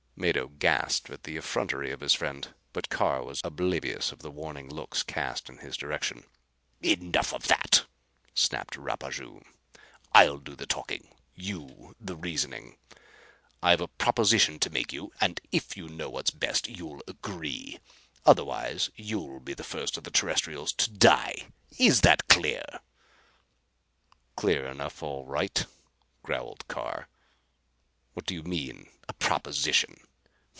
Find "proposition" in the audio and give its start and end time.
13.87-14.59, 29.13-29.99